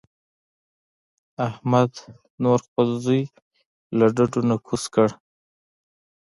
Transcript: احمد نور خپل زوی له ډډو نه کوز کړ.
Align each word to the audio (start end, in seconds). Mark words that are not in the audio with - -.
احمد 1.47 1.91
نور 2.43 2.59
خپل 2.65 2.87
زوی 3.03 3.21
له 3.97 4.05
ډډو 4.15 4.41
نه 4.49 4.55
کوز 4.65 4.83
کړ. 4.93 5.09